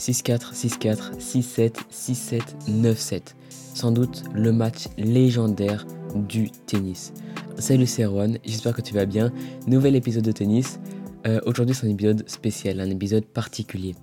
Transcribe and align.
6-4, 0.00 0.54
6-4, 0.54 1.18
6-7, 1.18 1.74
6-7, 1.92 2.40
9-7. 2.70 3.20
Sans 3.50 3.92
doute 3.92 4.22
le 4.32 4.50
match 4.50 4.86
légendaire 4.96 5.86
du 6.14 6.50
tennis. 6.50 7.12
Salut 7.58 7.86
c'est 7.86 8.06
j'espère 8.46 8.74
que 8.74 8.80
tu 8.80 8.94
vas 8.94 9.04
bien. 9.04 9.30
Nouvel 9.66 9.94
épisode 9.96 10.24
de 10.24 10.32
tennis. 10.32 10.80
Euh, 11.26 11.40
aujourd'hui 11.44 11.74
c'est 11.74 11.86
un 11.86 11.90
épisode 11.90 12.26
spécial, 12.26 12.80
un 12.80 12.88
épisode 12.88 13.26
particulier. 13.26 13.94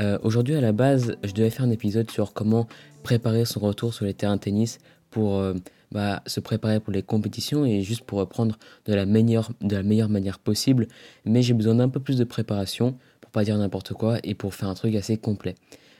Euh, 0.00 0.18
aujourd'hui 0.22 0.54
à 0.54 0.62
la 0.62 0.72
base 0.72 1.14
je 1.22 1.32
devais 1.32 1.50
faire 1.50 1.66
un 1.66 1.70
épisode 1.70 2.10
sur 2.10 2.32
comment 2.32 2.66
préparer 3.02 3.44
son 3.44 3.60
retour 3.60 3.92
sur 3.92 4.06
les 4.06 4.14
terrains 4.14 4.36
de 4.36 4.40
tennis 4.40 4.78
pour 5.10 5.36
euh, 5.36 5.52
bah, 5.92 6.22
se 6.26 6.40
préparer 6.40 6.80
pour 6.80 6.92
les 6.92 7.02
compétitions 7.02 7.66
et 7.66 7.82
juste 7.82 8.02
pour 8.02 8.18
reprendre 8.18 8.58
de 8.86 8.94
la 8.94 9.04
meilleure, 9.04 9.52
de 9.60 9.76
la 9.76 9.82
meilleure 9.82 10.08
manière 10.08 10.38
possible. 10.38 10.88
Mais 11.26 11.42
j'ai 11.42 11.54
besoin 11.54 11.74
d'un 11.74 11.90
peu 11.90 12.00
plus 12.00 12.16
de 12.16 12.24
préparation 12.24 12.96
pas 13.34 13.44
dire 13.44 13.58
n'importe 13.58 13.92
quoi 13.92 14.18
et 14.22 14.34
pour 14.34 14.54
faire 14.54 14.68
un 14.68 14.74
truc 14.74 14.94
assez 14.94 15.16
complet. 15.16 15.56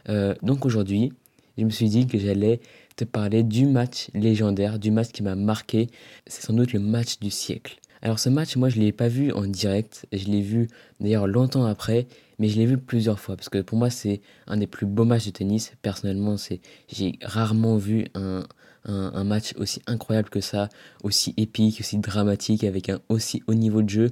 Euh, 0.09 0.35
donc 0.43 0.65
aujourd'hui, 0.65 1.13
je 1.59 1.65
me 1.65 1.71
suis 1.71 1.89
dit 1.89 2.07
que 2.07 2.19
j'allais 2.19 2.61
te 2.97 3.05
parler 3.05 3.43
du 3.43 3.67
match 3.67 4.09
légendaire, 4.15 4.79
du 4.79 4.91
match 4.91 5.09
qui 5.09 5.23
m'a 5.23 5.35
marqué. 5.35 5.89
C'est 6.27 6.43
sans 6.47 6.55
doute 6.55 6.73
le 6.73 6.81
match 6.81 7.19
du 7.19 7.31
siècle. 7.31 7.79
Alors 8.03 8.19
ce 8.19 8.29
match, 8.29 8.57
moi 8.57 8.69
je 8.69 8.79
ne 8.79 8.85
l'ai 8.85 8.93
pas 8.93 9.09
vu 9.09 9.33
en 9.33 9.43
direct, 9.47 10.07
je 10.13 10.27
l'ai 10.27 10.43
vu 10.43 10.69
d'ailleurs 11.01 11.27
longtemps 11.27 11.65
après, 11.65 12.07
mais 12.39 12.49
je 12.49 12.59
l'ai 12.59 12.67
vu 12.67 12.77
plusieurs 12.77 13.19
fois 13.19 13.35
parce 13.35 13.49
que 13.49 13.63
pour 13.63 13.79
moi 13.79 13.89
c'est 13.89 14.21
un 14.47 14.59
des 14.59 14.67
plus 14.67 14.87
beaux 14.87 15.07
matchs 15.07 15.27
de 15.27 15.31
tennis. 15.31 15.73
Personnellement, 15.83 16.37
c'est 16.37 16.61
j'ai 16.89 17.19
rarement 17.23 17.77
vu 17.79 18.07
un, 18.15 18.45
un, 18.85 19.25
match 19.25 19.55
aussi 19.57 19.81
incroyable 19.87 20.29
que 20.29 20.41
ça, 20.41 20.69
aussi 21.03 21.35
épique, 21.37 21.81
aussi 21.81 21.99
dramatique, 21.99 22.65
avec 22.65 22.91
un 22.91 23.01
aussi 23.09 23.43
haut 23.47 23.55
niveau 23.55 23.83
de 23.83 23.89
jeu. 23.89 24.11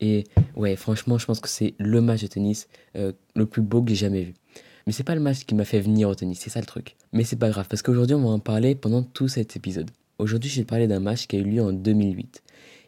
Et 0.00 0.24
ouais, 0.56 0.76
franchement, 0.76 1.18
je 1.18 1.26
pense 1.26 1.40
que 1.40 1.48
c'est 1.48 1.74
le 1.78 2.00
match 2.00 2.22
de 2.22 2.26
tennis 2.26 2.68
euh, 2.96 3.12
le 3.34 3.46
plus 3.46 3.62
beau 3.62 3.82
que 3.82 3.90
j'ai 3.90 3.96
jamais 3.96 4.22
vu. 4.22 4.34
Mais 4.86 4.92
c'est 4.92 5.04
pas 5.04 5.14
le 5.14 5.20
match 5.20 5.44
qui 5.44 5.54
m'a 5.54 5.64
fait 5.64 5.80
venir 5.80 6.08
au 6.08 6.14
tennis, 6.14 6.38
c'est 6.40 6.50
ça 6.50 6.60
le 6.60 6.66
truc. 6.66 6.96
Mais 7.12 7.24
c'est 7.24 7.36
pas 7.36 7.48
grave, 7.48 7.66
parce 7.68 7.82
qu'aujourd'hui, 7.82 8.14
on 8.14 8.22
va 8.22 8.28
en 8.28 8.38
parler 8.38 8.74
pendant 8.74 9.02
tout 9.02 9.28
cet 9.28 9.56
épisode. 9.56 9.90
Aujourd'hui, 10.18 10.48
je 10.48 10.60
vais 10.60 10.64
parler 10.64 10.86
d'un 10.86 11.00
match 11.00 11.26
qui 11.26 11.36
a 11.36 11.40
eu 11.40 11.44
lieu 11.44 11.62
en 11.62 11.72
2008. 11.72 12.42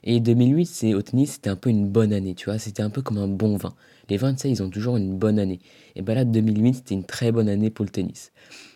Et 0.05 0.21
2008, 0.21 0.67
c'est 0.67 0.95
au 0.95 1.03
tennis, 1.03 1.33
c'était 1.33 1.51
un 1.51 1.57
peu 1.57 1.71
une 1.71 1.89
bonne 1.89 2.13
année, 2.13 2.35
tu 2.35 2.47
vois, 2.47 2.59
c'était 2.59 2.83
un 2.83 2.91
peu 2.91 3.03
comme 3.03 3.19
un 3.19 3.29
bon 3.29 3.57
vin. 3.57 3.75
Les 4.09 4.17
vins, 4.17 4.33
tu 4.33 4.43
sais, 4.43 4.51
ils 4.51 4.63
ont 4.63 4.71
toujours 4.71 4.97
une 4.97 5.19
bonne 5.19 5.39
année. 5.39 5.59
Et 5.97 6.03
ben 6.03 6.15
là, 6.15 6.25
2008, 6.25 6.75
c'était 6.75 6.95
une 6.95 7.05
très 7.05 7.33
bonne 7.33 7.49
année 7.49 7.69
pour 7.69 7.85
le 7.85 7.91
tennis. 7.91 8.33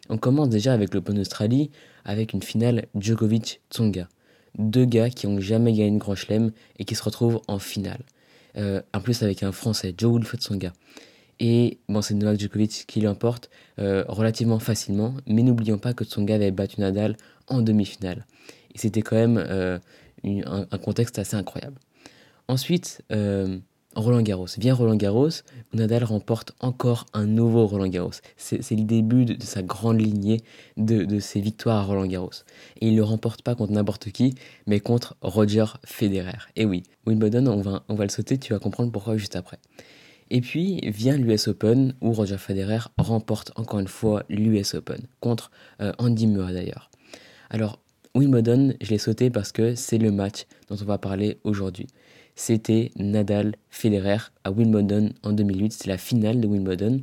On 0.08 0.18
commence 0.18 0.48
déjà 0.48 0.72
avec 0.72 0.92
l'Open 0.92 1.18
Australie, 1.18 1.70
avec 2.04 2.32
une 2.32 2.42
finale 2.42 2.86
Djokovic-Tsonga. 2.98 4.08
Deux 4.58 4.84
gars 4.84 5.08
qui 5.08 5.26
ont 5.26 5.40
jamais 5.40 5.72
gagné 5.72 5.86
une 5.86 5.98
Grand 5.98 6.16
Chelem 6.16 6.50
et 6.78 6.84
qui 6.84 6.94
se 6.94 7.02
retrouvent 7.02 7.40
en 7.46 7.58
finale. 7.58 8.04
Euh, 8.56 8.82
en 8.92 9.00
plus 9.00 9.22
avec 9.22 9.42
un 9.42 9.52
Français, 9.52 9.94
Joe 9.96 10.14
Wilfred 10.14 10.40
Tsonga. 10.40 10.72
Et 11.40 11.78
bon, 11.88 12.02
c'est 12.02 12.14
Novak 12.14 12.38
Djokovic 12.38 12.84
qui 12.86 13.00
l'emporte 13.00 13.50
euh, 13.78 14.04
relativement 14.08 14.58
facilement, 14.58 15.14
mais 15.26 15.42
n'oublions 15.42 15.78
pas 15.78 15.94
que 15.94 16.04
Tsonga 16.04 16.34
avait 16.34 16.50
battu 16.50 16.80
Nadal 16.80 17.16
en 17.48 17.62
demi-finale. 17.62 18.26
Et 18.74 18.78
c'était 18.78 19.02
quand 19.02 19.16
même 19.16 19.38
euh, 19.38 19.78
un, 20.24 20.78
contexte 20.78 21.18
assez 21.18 21.36
incroyable. 21.36 21.76
Ensuite, 22.48 23.02
Roland 23.94 24.22
Garros. 24.22 24.46
Vient 24.58 24.74
Roland 24.74 24.96
Garros, 24.96 25.28
Nadal 25.74 26.04
remporte 26.04 26.52
encore 26.60 27.06
un 27.12 27.26
nouveau 27.26 27.66
Roland 27.66 27.88
Garros. 27.88 28.12
C'est 28.36 28.70
le 28.70 28.84
début 28.84 29.24
de, 29.24 29.42
sa 29.42 29.62
grande 29.62 30.00
lignée 30.00 30.40
de, 30.76 31.18
ses 31.20 31.40
victoires 31.40 31.78
à 31.78 31.82
Roland 31.82 32.06
Garros. 32.06 32.30
Et 32.80 32.88
il 32.88 32.92
ne 32.92 32.98
le 32.98 33.04
remporte 33.04 33.42
pas 33.42 33.54
contre 33.54 33.72
n'importe 33.72 34.10
qui, 34.10 34.34
mais 34.66 34.80
contre 34.80 35.16
Roger 35.22 35.66
Federer. 35.84 36.38
Et 36.56 36.64
oui, 36.64 36.82
Wimbledon, 37.06 37.46
on 37.46 37.60
va, 37.60 37.82
on 37.88 37.94
va 37.94 38.04
le 38.04 38.10
sauter, 38.10 38.38
tu 38.38 38.52
vas 38.52 38.58
comprendre 38.58 38.92
pourquoi 38.92 39.16
juste 39.16 39.36
après. 39.36 39.58
Et 40.30 40.40
puis 40.40 40.80
vient 40.90 41.16
l'US 41.16 41.48
Open, 41.48 41.94
où 42.00 42.12
Roger 42.12 42.38
Federer 42.38 42.88
remporte 42.96 43.52
encore 43.56 43.80
une 43.80 43.88
fois 43.88 44.24
l'US 44.30 44.74
Open, 44.74 45.02
contre 45.20 45.50
euh, 45.80 45.92
Andy 45.98 46.26
Murray 46.26 46.54
d'ailleurs. 46.54 46.90
Alors, 47.50 47.78
Wimbledon, 48.14 48.74
je 48.80 48.90
l'ai 48.90 48.98
sauté 48.98 49.30
parce 49.30 49.52
que 49.52 49.74
c'est 49.74 49.98
le 49.98 50.10
match 50.10 50.46
dont 50.68 50.76
on 50.80 50.84
va 50.84 50.98
parler 50.98 51.38
aujourd'hui 51.44 51.86
c'était 52.34 52.90
Nadal 52.96 53.54
Federer 53.70 54.18
à 54.44 54.50
Wimbledon 54.50 55.10
en 55.22 55.32
2008. 55.32 55.72
C'était 55.72 55.90
la 55.90 55.98
finale 55.98 56.40
de 56.40 56.46
Wimbledon. 56.46 57.02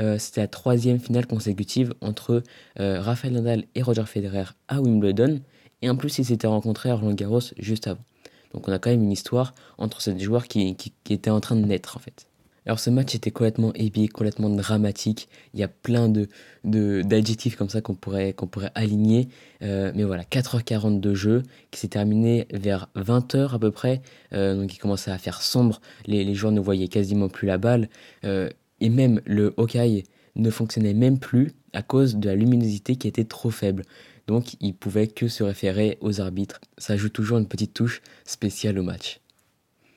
Euh, 0.00 0.18
c'était 0.18 0.42
la 0.42 0.48
troisième 0.48 0.98
finale 0.98 1.26
consécutive 1.26 1.94
entre 2.00 2.42
euh, 2.80 3.00
Rafael 3.00 3.32
Nadal 3.32 3.64
et 3.74 3.82
Roger 3.82 4.04
Federer 4.06 4.44
à 4.68 4.80
Wimbledon. 4.80 5.40
Et 5.82 5.90
en 5.90 5.96
plus, 5.96 6.18
ils 6.18 6.24
s'étaient 6.24 6.46
rencontrés 6.46 6.90
à 6.90 6.94
Roland 6.94 7.14
Garros 7.14 7.40
juste 7.58 7.86
avant. 7.86 8.04
Donc 8.52 8.68
on 8.68 8.72
a 8.72 8.78
quand 8.78 8.90
même 8.90 9.02
une 9.02 9.12
histoire 9.12 9.54
entre 9.78 10.00
ces 10.00 10.12
deux 10.12 10.24
joueurs 10.24 10.48
qui, 10.48 10.76
qui, 10.76 10.92
qui 11.04 11.12
étaient 11.12 11.30
en 11.30 11.40
train 11.40 11.56
de 11.56 11.64
naître 11.64 11.96
en 11.96 12.00
fait. 12.00 12.26
Alors 12.66 12.80
ce 12.80 12.90
match 12.90 13.14
était 13.14 13.30
complètement 13.30 13.72
épique, 13.74 14.12
complètement 14.12 14.50
dramatique. 14.50 15.28
Il 15.54 15.60
y 15.60 15.62
a 15.62 15.68
plein 15.68 16.08
de, 16.08 16.28
d'adjectifs 16.64 17.56
comme 17.56 17.68
ça 17.68 17.80
qu'on 17.80 17.94
pourrait, 17.94 18.34
aligner. 18.74 19.28
Euh, 19.62 19.92
mais 19.94 20.02
voilà, 20.02 20.24
4h40 20.24 20.98
de 20.98 21.14
jeu 21.14 21.42
qui 21.70 21.78
s'est 21.78 21.88
terminé 21.88 22.48
vers 22.52 22.88
20h 22.96 23.54
à 23.54 23.58
peu 23.60 23.70
près. 23.70 24.02
Euh, 24.32 24.56
donc 24.56 24.74
il 24.74 24.78
commençait 24.78 25.12
à 25.12 25.18
faire 25.18 25.42
sombre. 25.42 25.80
Les, 26.06 26.24
les 26.24 26.34
joueurs 26.34 26.52
ne 26.52 26.60
voyaient 26.60 26.88
quasiment 26.88 27.28
plus 27.28 27.46
la 27.46 27.56
balle. 27.56 27.88
Euh, 28.24 28.50
et 28.80 28.88
même 28.88 29.20
le 29.24 29.54
Hawkeye 29.56 30.02
ne 30.34 30.50
fonctionnait 30.50 30.94
même 30.94 31.20
plus 31.20 31.52
à 31.72 31.82
cause 31.82 32.16
de 32.16 32.28
la 32.28 32.34
luminosité 32.34 32.96
qui 32.96 33.06
était 33.06 33.24
trop 33.24 33.50
faible. 33.50 33.84
Donc 34.26 34.56
il 34.60 34.74
pouvait 34.74 35.06
que 35.06 35.28
se 35.28 35.44
référer 35.44 35.98
aux 36.00 36.20
arbitres. 36.20 36.60
Ça 36.78 36.94
ajoute 36.94 37.12
toujours 37.12 37.38
une 37.38 37.46
petite 37.46 37.74
touche 37.74 38.02
spéciale 38.24 38.78
au 38.78 38.82
match. 38.82 39.20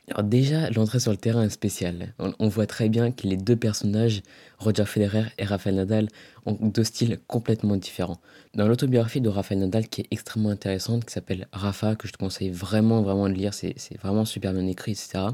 Alors 0.10 0.24
déjà, 0.24 0.72
l'entrée 0.72 1.00
sur 1.00 1.12
le 1.12 1.18
terrain 1.18 1.44
est 1.44 1.50
spéciale. 1.50 2.14
On, 2.18 2.48
voit 2.48 2.66
très 2.66 2.90
bien 2.90 3.12
que 3.12 3.28
les 3.28 3.38
deux 3.38 3.56
personnages, 3.56 4.24
Roger 4.58 4.86
Federer 4.86 5.26
et 5.38 5.46
Rafael 5.46 5.76
Nadal, 5.76 6.08
ont 6.48 6.54
deux 6.54 6.84
styles 6.84 7.20
complètement 7.28 7.76
différents. 7.76 8.20
Dans 8.56 8.68
l'autobiographie 8.68 9.22
de 9.22 9.30
Rafael 9.30 9.60
Nadal, 9.60 9.88
qui 9.88 10.02
est 10.02 10.08
extrêmement 10.10 10.50
intéressante, 10.50 11.06
qui 11.06 11.14
s'appelle 11.14 11.48
Rafa, 11.54 11.96
que 11.96 12.08
je 12.08 12.14
te 12.14 12.18
conseille 12.18 12.50
vraiment, 12.50 13.04
vraiment 13.04 13.30
de 13.30 13.36
lire, 13.36 13.54
c'est 13.54 13.76
vraiment 14.02 14.26
super 14.26 14.52
bien 14.54 14.66
écrit, 14.66 14.94
etc. 14.94 15.26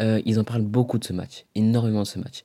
Euh, 0.00 0.22
ils 0.24 0.38
en 0.38 0.44
parlent 0.44 0.62
beaucoup 0.62 0.98
de 0.98 1.04
ce 1.04 1.12
match, 1.12 1.44
énormément 1.56 2.02
de 2.02 2.06
ce 2.06 2.20
match. 2.20 2.44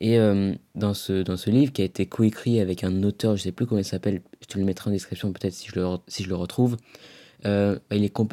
Et 0.00 0.18
euh, 0.18 0.54
dans, 0.74 0.94
ce, 0.94 1.22
dans 1.22 1.36
ce 1.36 1.50
livre, 1.50 1.70
qui 1.70 1.82
a 1.82 1.84
été 1.84 2.06
coécrit 2.06 2.60
avec 2.60 2.82
un 2.82 3.02
auteur, 3.02 3.36
je 3.36 3.42
ne 3.42 3.44
sais 3.44 3.52
plus 3.52 3.66
comment 3.66 3.80
il 3.80 3.84
s'appelle, 3.84 4.22
je 4.40 4.46
te 4.46 4.58
le 4.58 4.64
mettrai 4.64 4.88
en 4.88 4.92
description 4.94 5.30
peut-être 5.32 5.52
si, 5.52 5.68
je 5.68 5.78
le, 5.78 5.86
si 6.08 6.22
je 6.22 6.30
le 6.30 6.34
retrouve, 6.34 6.78
euh, 7.44 7.78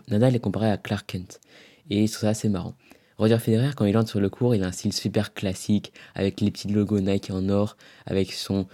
Nadal 0.07 0.35
est 0.35 0.39
comparé 0.39 0.71
à 0.71 0.77
Clark 0.77 1.05
Kent. 1.05 1.41
Et 1.89 2.07
je 2.07 2.11
trouve 2.11 2.21
ça 2.21 2.29
assez 2.29 2.49
marrant. 2.49 2.75
Roger 3.17 3.37
Federer, 3.37 3.71
quand 3.75 3.85
il 3.85 3.97
entre 3.97 4.09
sur 4.09 4.19
le 4.19 4.29
cours, 4.29 4.55
il 4.55 4.63
a 4.63 4.67
un 4.67 4.71
style 4.71 4.93
super 4.93 5.33
classique, 5.33 5.93
avec 6.15 6.41
les 6.41 6.49
petits 6.49 6.67
logos 6.67 7.01
Nike 7.01 7.29
en 7.29 7.49
or, 7.49 7.77
avec 8.05 8.31
son, 8.33 8.65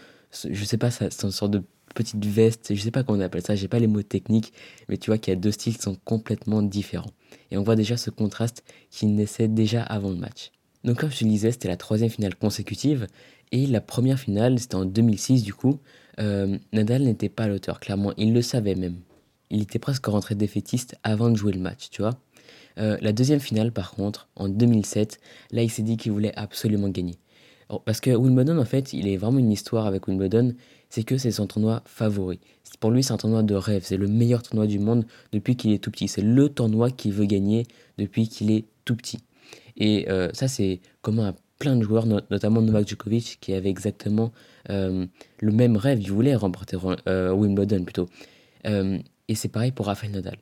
je 0.49 0.63
sais 0.63 0.77
pas, 0.77 0.89
son 0.89 1.31
sorte 1.31 1.51
de 1.51 1.63
petite 1.97 2.25
veste, 2.25 2.73
je 2.73 2.79
sais 2.79 2.91
pas 2.91 3.03
comment 3.03 3.17
on 3.17 3.21
appelle 3.21 3.41
ça, 3.41 3.55
j'ai 3.55 3.67
pas 3.67 3.79
les 3.79 3.87
mots 3.87 4.03
techniques, 4.03 4.53
mais 4.87 4.97
tu 4.97 5.09
vois 5.09 5.17
qu'il 5.17 5.33
y 5.33 5.37
a 5.37 5.39
deux 5.39 5.51
styles 5.51 5.75
qui 5.75 5.81
sont 5.81 5.97
complètement 6.05 6.61
différents. 6.61 7.11
Et 7.51 7.57
on 7.57 7.63
voit 7.63 7.75
déjà 7.75 7.97
ce 7.97 8.09
contraste 8.09 8.63
qui 8.89 9.07
naissait 9.07 9.47
déjà 9.47 9.81
avant 9.83 10.11
le 10.11 10.15
match. 10.15 10.51
Donc 10.83 10.99
comme 10.99 11.11
je 11.11 11.19
te 11.19 11.23
le 11.23 11.31
disais, 11.31 11.51
c'était 11.51 11.67
la 11.67 11.75
troisième 11.75 12.09
finale 12.09 12.35
consécutive, 12.35 13.07
et 13.51 13.65
la 13.65 13.81
première 13.81 14.19
finale, 14.19 14.59
c'était 14.59 14.75
en 14.75 14.85
2006 14.85 15.43
du 15.43 15.53
coup, 15.53 15.79
euh, 16.19 16.57
Nadal 16.71 17.03
n'était 17.03 17.29
pas 17.29 17.47
l'auteur, 17.47 17.79
clairement, 17.79 18.13
il 18.17 18.33
le 18.33 18.41
savait 18.41 18.75
même. 18.75 18.97
Il 19.49 19.61
était 19.61 19.79
presque 19.79 20.05
rentré 20.05 20.35
défaitiste 20.35 20.95
avant 21.03 21.29
de 21.29 21.35
jouer 21.35 21.53
le 21.53 21.59
match, 21.59 21.89
tu 21.89 22.01
vois. 22.01 22.19
Euh, 22.77 22.97
la 23.01 23.11
deuxième 23.11 23.39
finale, 23.39 23.71
par 23.71 23.91
contre, 23.91 24.27
en 24.35 24.49
2007, 24.49 25.19
là, 25.51 25.63
il 25.63 25.69
s'est 25.69 25.81
dit 25.81 25.97
qu'il 25.97 26.11
voulait 26.11 26.33
absolument 26.35 26.89
gagner. 26.89 27.15
Parce 27.85 27.99
que 27.99 28.11
Wimbledon, 28.11 28.57
en 28.59 28.65
fait, 28.65 28.93
il 28.93 29.07
est 29.09 29.17
vraiment 29.17 29.39
une 29.39 29.51
histoire 29.51 29.87
avec 29.87 30.07
Wimbledon, 30.07 30.53
c'est 30.89 31.03
que 31.03 31.17
c'est 31.17 31.31
son 31.31 31.47
tournoi 31.47 31.81
favori. 31.85 32.39
Pour 32.79 32.91
lui, 32.91 33.03
c'est 33.03 33.11
un 33.11 33.17
tournoi 33.17 33.43
de 33.43 33.55
rêve, 33.55 33.81
c'est 33.83 33.97
le 33.97 34.07
meilleur 34.07 34.41
tournoi 34.41 34.67
du 34.67 34.79
monde 34.79 35.05
depuis 35.33 35.57
qu'il 35.57 35.73
est 35.73 35.79
tout 35.83 35.91
petit. 35.91 36.07
C'est 36.07 36.21
le 36.21 36.47
tournoi 36.47 36.91
qu'il 36.91 37.11
veut 37.11 37.25
gagner 37.25 37.65
depuis 37.97 38.29
qu'il 38.29 38.51
est 38.51 38.65
tout 38.85 38.95
petit. 38.95 39.19
Et 39.75 40.09
euh, 40.09 40.29
ça, 40.33 40.47
c'est 40.47 40.79
commun 41.01 41.29
à 41.29 41.35
plein 41.59 41.75
de 41.75 41.83
joueurs, 41.83 42.05
notamment 42.05 42.61
Novak 42.61 42.87
Djokovic, 42.87 43.39
qui 43.41 43.53
avait 43.53 43.69
exactement 43.69 44.31
euh, 44.69 45.05
le 45.39 45.51
même 45.51 45.75
rêve. 45.75 46.01
Il 46.01 46.11
voulait 46.11 46.35
remporter 46.35 46.77
Wimbledon 46.77 47.83
plutôt. 47.83 48.07
Et 49.27 49.35
c'est 49.35 49.49
pareil 49.49 49.71
pour 49.71 49.87
Rafael 49.87 50.11
Nadal. 50.11 50.37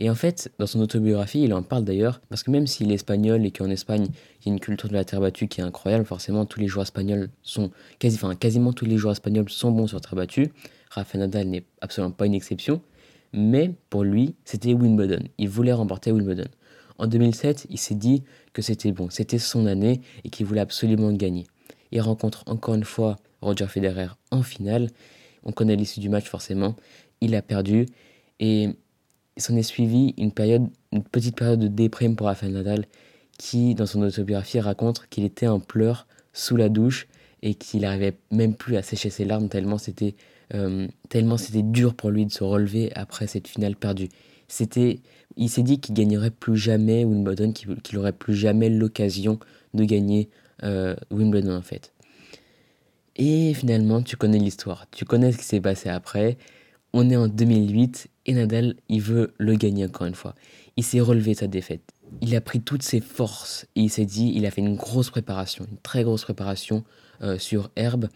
Et 0.00 0.08
en 0.08 0.14
fait, 0.14 0.52
dans 0.60 0.66
son 0.66 0.80
autobiographie, 0.80 1.42
il 1.42 1.52
en 1.52 1.62
parle 1.62 1.84
d'ailleurs, 1.84 2.20
parce 2.28 2.44
que 2.44 2.52
même 2.52 2.68
s'il 2.68 2.92
est 2.92 2.94
espagnol 2.94 3.44
et 3.44 3.50
qu'en 3.50 3.68
Espagne, 3.68 4.06
il 4.40 4.46
y 4.46 4.50
a 4.50 4.52
une 4.52 4.60
culture 4.60 4.88
de 4.88 4.94
la 4.94 5.04
terre 5.04 5.20
battue 5.20 5.48
qui 5.48 5.60
est 5.60 5.64
incroyable, 5.64 6.04
forcément, 6.04 6.46
tous 6.46 6.60
les 6.60 6.68
joueurs 6.68 6.84
espagnols 6.84 7.30
sont, 7.42 7.72
quasiment 7.98 8.72
tous 8.72 8.84
les 8.84 8.96
joueurs 8.96 9.12
espagnols 9.12 9.48
sont 9.48 9.72
bons 9.72 9.88
sur 9.88 10.00
terre 10.00 10.14
battue. 10.14 10.52
Rafa 10.90 11.18
Nadal 11.18 11.48
n'est 11.48 11.64
absolument 11.80 12.12
pas 12.12 12.26
une 12.26 12.34
exception, 12.34 12.80
mais 13.32 13.72
pour 13.90 14.04
lui, 14.04 14.36
c'était 14.44 14.72
Wimbledon. 14.72 15.24
Il 15.36 15.48
voulait 15.48 15.72
remporter 15.72 16.12
Wimbledon. 16.12 16.48
En 16.98 17.08
2007, 17.08 17.66
il 17.68 17.78
s'est 17.78 17.96
dit 17.96 18.22
que 18.52 18.62
c'était 18.62 18.92
bon, 18.92 19.10
c'était 19.10 19.38
son 19.38 19.66
année 19.66 20.00
et 20.24 20.30
qu'il 20.30 20.46
voulait 20.46 20.60
absolument 20.60 21.12
gagner. 21.12 21.46
Il 21.90 22.00
rencontre 22.00 22.44
encore 22.46 22.74
une 22.74 22.84
fois 22.84 23.16
Roger 23.40 23.66
Federer 23.66 24.08
en 24.30 24.42
finale. 24.42 24.90
On 25.42 25.52
connaît 25.52 25.76
l'issue 25.76 26.00
du 26.00 26.08
match 26.08 26.28
forcément. 26.28 26.76
Il 27.20 27.34
a 27.34 27.42
perdu 27.42 27.86
et 28.40 28.70
s'en 29.36 29.56
est 29.56 29.62
suivi 29.62 30.14
une, 30.18 30.32
période, 30.32 30.66
une 30.92 31.04
petite 31.04 31.36
période 31.36 31.60
de 31.60 31.68
déprime 31.68 32.16
pour 32.16 32.26
Rafael 32.26 32.52
Nadal, 32.52 32.84
qui, 33.38 33.74
dans 33.74 33.86
son 33.86 34.02
autobiographie, 34.02 34.60
raconte 34.60 35.06
qu'il 35.10 35.24
était 35.24 35.46
en 35.46 35.60
pleurs 35.60 36.06
sous 36.32 36.56
la 36.56 36.68
douche 36.68 37.06
et 37.42 37.54
qu'il 37.54 37.82
n'arrivait 37.82 38.16
même 38.30 38.54
plus 38.54 38.76
à 38.76 38.82
sécher 38.82 39.10
ses 39.10 39.24
larmes 39.24 39.48
tellement 39.48 39.78
c'était 39.78 40.16
euh, 40.54 40.88
tellement 41.08 41.36
c'était 41.36 41.62
dur 41.62 41.94
pour 41.94 42.10
lui 42.10 42.26
de 42.26 42.32
se 42.32 42.42
relever 42.42 42.90
après 42.94 43.26
cette 43.26 43.48
finale 43.48 43.76
perdue. 43.76 44.08
C'était, 44.48 45.00
il 45.36 45.50
s'est 45.50 45.62
dit 45.62 45.78
qu'il 45.78 45.94
gagnerait 45.94 46.30
plus 46.30 46.56
jamais 46.56 47.04
Wimbledon, 47.04 47.52
qu'il 47.52 47.76
n'aurait 47.92 48.12
plus 48.12 48.34
jamais 48.34 48.70
l'occasion 48.70 49.38
de 49.74 49.84
gagner 49.84 50.30
euh, 50.62 50.96
Wimbledon 51.10 51.54
en 51.54 51.62
fait. 51.62 51.92
Et 53.16 53.52
finalement, 53.52 54.02
tu 54.02 54.16
connais 54.16 54.38
l'histoire, 54.38 54.86
tu 54.90 55.04
connais 55.04 55.32
ce 55.32 55.38
qui 55.38 55.44
s'est 55.44 55.60
passé 55.60 55.90
après. 55.90 56.38
On 56.94 57.10
est 57.10 57.16
en 57.16 57.28
2008 57.28 58.08
et 58.28 58.34
Nadal, 58.34 58.74
il 58.90 59.00
veut 59.00 59.32
le 59.38 59.54
gagner 59.54 59.86
encore 59.86 60.06
une 60.06 60.14
fois. 60.14 60.34
Il 60.76 60.84
s'est 60.84 61.00
relevé 61.00 61.32
de 61.32 61.38
sa 61.38 61.46
défaite. 61.46 61.92
Il 62.20 62.36
a 62.36 62.42
pris 62.42 62.60
toutes 62.60 62.82
ses 62.82 63.00
forces 63.00 63.66
et 63.74 63.80
il 63.80 63.88
s'est 63.88 64.04
dit, 64.04 64.32
il 64.36 64.44
a 64.44 64.50
fait 64.50 64.60
une 64.60 64.76
grosse 64.76 65.08
préparation, 65.08 65.66
une 65.68 65.78
très 65.78 66.04
grosse 66.04 66.24
préparation 66.24 66.84
euh, 67.22 67.38
sur 67.38 67.70
herbe. 67.74 68.08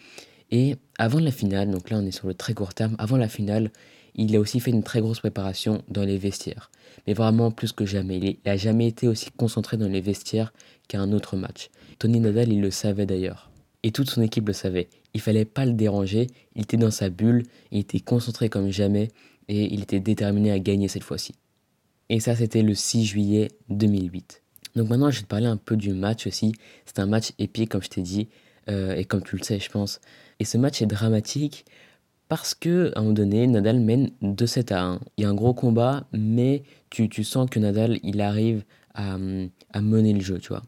Et 0.50 0.76
avant 0.98 1.18
la 1.18 1.32
finale, 1.32 1.70
donc 1.70 1.88
là 1.88 1.96
on 1.96 2.04
est 2.04 2.12
sur 2.12 2.28
le 2.28 2.34
très 2.34 2.52
court 2.52 2.74
terme, 2.74 2.94
avant 2.98 3.16
la 3.16 3.28
finale, 3.28 3.70
il 4.14 4.36
a 4.36 4.40
aussi 4.40 4.60
fait 4.60 4.70
une 4.70 4.82
très 4.82 5.00
grosse 5.00 5.20
préparation 5.20 5.82
dans 5.88 6.04
les 6.04 6.18
vestiaires. 6.18 6.70
Mais 7.06 7.14
vraiment 7.14 7.50
plus 7.50 7.72
que 7.72 7.86
jamais. 7.86 8.18
Il 8.18 8.36
n'a 8.44 8.58
jamais 8.58 8.88
été 8.88 9.08
aussi 9.08 9.30
concentré 9.30 9.78
dans 9.78 9.88
les 9.88 10.02
vestiaires 10.02 10.52
qu'à 10.88 11.00
un 11.00 11.12
autre 11.12 11.36
match. 11.36 11.70
Tony 11.98 12.20
Nadal, 12.20 12.52
il 12.52 12.60
le 12.60 12.70
savait 12.70 13.06
d'ailleurs. 13.06 13.50
Et 13.82 13.92
toute 13.92 14.10
son 14.10 14.20
équipe 14.20 14.46
le 14.46 14.52
savait. 14.52 14.88
Il 15.14 15.22
fallait 15.22 15.46
pas 15.46 15.64
le 15.64 15.72
déranger. 15.72 16.26
Il 16.54 16.62
était 16.62 16.76
dans 16.76 16.90
sa 16.90 17.08
bulle. 17.08 17.44
Il 17.70 17.80
était 17.80 18.00
concentré 18.00 18.50
comme 18.50 18.70
jamais. 18.70 19.08
Et 19.48 19.72
il 19.72 19.82
était 19.82 20.00
déterminé 20.00 20.50
à 20.50 20.58
gagner 20.58 20.88
cette 20.88 21.04
fois-ci. 21.04 21.34
Et 22.08 22.20
ça, 22.20 22.36
c'était 22.36 22.62
le 22.62 22.74
6 22.74 23.04
juillet 23.04 23.48
2008. 23.68 24.42
Donc 24.76 24.88
maintenant, 24.88 25.10
je 25.10 25.18
vais 25.18 25.22
te 25.22 25.28
parler 25.28 25.46
un 25.46 25.56
peu 25.56 25.76
du 25.76 25.92
match 25.92 26.26
aussi. 26.26 26.52
C'est 26.86 26.98
un 26.98 27.06
match 27.06 27.32
épique, 27.38 27.70
comme 27.70 27.82
je 27.82 27.88
t'ai 27.88 28.02
dit. 28.02 28.28
Euh, 28.68 28.94
et 28.94 29.04
comme 29.04 29.22
tu 29.22 29.36
le 29.36 29.42
sais, 29.42 29.58
je 29.58 29.70
pense. 29.70 30.00
Et 30.38 30.44
ce 30.44 30.56
match 30.56 30.82
est 30.82 30.86
dramatique 30.86 31.64
parce 32.28 32.54
que 32.54 32.92
à 32.94 33.00
un 33.00 33.02
moment 33.02 33.14
donné, 33.14 33.46
Nadal 33.46 33.80
mène 33.80 34.10
2-7 34.22 34.72
à 34.72 34.82
1. 34.82 35.00
Il 35.16 35.22
y 35.22 35.24
a 35.26 35.28
un 35.28 35.34
gros 35.34 35.52
combat, 35.52 36.06
mais 36.12 36.62
tu, 36.88 37.08
tu 37.08 37.24
sens 37.24 37.50
que 37.50 37.58
Nadal, 37.58 37.98
il 38.02 38.20
arrive 38.20 38.64
à, 38.94 39.16
à 39.72 39.80
mener 39.80 40.14
le 40.14 40.20
jeu, 40.20 40.38
tu 40.38 40.48
vois. 40.48 40.62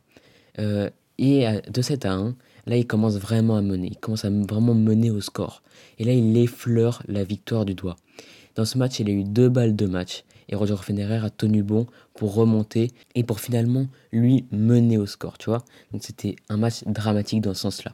Euh, 0.59 0.91
et 1.19 1.47
à 1.47 1.61
2-7 1.61 2.06
à 2.06 2.12
1, 2.12 2.37
là, 2.67 2.77
il 2.77 2.87
commence 2.87 3.17
vraiment 3.17 3.56
à 3.56 3.62
mener. 3.62 3.88
Il 3.91 3.99
commence 3.99 4.25
à 4.25 4.31
vraiment 4.31 4.75
mener 4.75 5.11
au 5.11 5.20
score. 5.20 5.62
Et 5.99 6.05
là, 6.05 6.12
il 6.12 6.37
effleure 6.37 7.03
la 7.09 7.25
victoire 7.25 7.65
du 7.65 7.75
doigt. 7.75 7.97
Dans 8.55 8.65
ce 8.65 8.79
match, 8.79 9.01
il 9.01 9.09
a 9.09 9.12
eu 9.12 9.25
deux 9.25 9.49
balles 9.49 9.77
de 9.77 9.87
match. 9.87 10.25
Et 10.49 10.56
Roger 10.56 10.77
Federer 10.77 11.25
a 11.25 11.31
tenu 11.31 11.62
bon 11.62 11.87
pour 12.15 12.35
remonter 12.35 12.91
et 13.15 13.25
pour 13.25 13.41
finalement 13.41 13.87
lui 14.12 14.45
mener 14.53 14.99
au 14.99 15.06
score, 15.06 15.39
tu 15.39 15.51
vois. 15.51 15.65
Donc 15.93 16.03
c'était 16.05 16.37
un 16.49 16.56
match 16.56 16.85
dramatique 16.85 17.41
dans 17.41 17.55
ce 17.55 17.62
sens-là. 17.62 17.93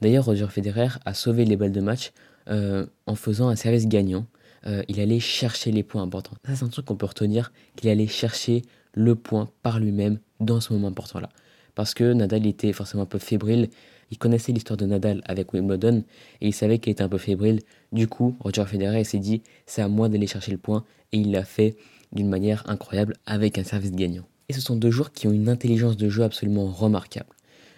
D'ailleurs, 0.00 0.24
Roger 0.24 0.48
Federer 0.48 0.88
a 1.04 1.14
sauvé 1.14 1.44
les 1.44 1.56
balles 1.56 1.72
de 1.72 1.80
match 1.80 2.12
euh, 2.48 2.86
en 3.06 3.14
faisant 3.14 3.48
un 3.48 3.56
service 3.56 3.86
gagnant. 3.86 4.26
Euh, 4.66 4.82
il 4.88 5.00
allait 5.00 5.20
chercher 5.20 5.70
les 5.70 5.84
points 5.84 6.02
importants. 6.02 6.36
Ça, 6.44 6.56
c'est 6.56 6.64
un 6.64 6.68
truc 6.68 6.86
qu'on 6.86 6.96
peut 6.96 7.06
retenir, 7.06 7.52
qu'il 7.76 7.88
allait 7.88 8.08
chercher 8.08 8.62
le 8.94 9.14
point 9.14 9.48
par 9.62 9.78
lui-même 9.78 10.18
dans 10.40 10.60
ce 10.60 10.72
moment 10.72 10.88
important-là. 10.88 11.28
Parce 11.74 11.94
que 11.94 12.12
Nadal 12.12 12.46
était 12.46 12.72
forcément 12.72 13.04
un 13.04 13.06
peu 13.06 13.18
fébrile. 13.18 13.70
Il 14.12 14.18
connaissait 14.18 14.52
l'histoire 14.52 14.76
de 14.76 14.84
Nadal 14.84 15.22
avec 15.24 15.54
Wimbledon 15.54 16.04
et 16.42 16.48
il 16.48 16.52
savait 16.52 16.78
qu'il 16.78 16.92
était 16.92 17.02
un 17.02 17.08
peu 17.08 17.16
fébrile. 17.16 17.60
Du 17.92 18.08
coup, 18.08 18.36
Roger 18.40 18.66
Federer 18.66 19.04
s'est 19.04 19.18
dit 19.18 19.42
c'est 19.64 19.80
à 19.80 19.88
moi 19.88 20.10
d'aller 20.10 20.26
chercher 20.26 20.52
le 20.52 20.58
point 20.58 20.84
et 21.12 21.16
il 21.16 21.32
l'a 21.32 21.44
fait 21.44 21.76
d'une 22.12 22.28
manière 22.28 22.62
incroyable 22.68 23.16
avec 23.24 23.56
un 23.56 23.64
service 23.64 23.92
gagnant. 23.92 24.24
Et 24.50 24.52
ce 24.52 24.60
sont 24.60 24.76
deux 24.76 24.90
joueurs 24.90 25.12
qui 25.12 25.28
ont 25.28 25.32
une 25.32 25.48
intelligence 25.48 25.96
de 25.96 26.10
jeu 26.10 26.24
absolument 26.24 26.66
remarquable. 26.66 27.34